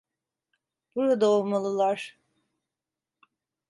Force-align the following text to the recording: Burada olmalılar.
Burada 0.95 1.27
olmalılar. 1.29 2.19